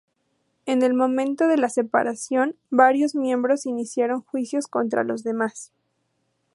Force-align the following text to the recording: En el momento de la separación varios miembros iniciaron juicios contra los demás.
En 0.65 0.81
el 0.81 0.95
momento 0.95 1.47
de 1.47 1.57
la 1.57 1.69
separación 1.69 2.55
varios 2.71 3.13
miembros 3.13 3.67
iniciaron 3.67 4.21
juicios 4.23 4.65
contra 4.65 5.03
los 5.03 5.21
demás. 5.23 5.71